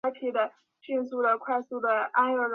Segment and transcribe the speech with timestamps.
[0.01, 0.29] 扶余郡是古百济
[1.13, 2.49] 国的首都。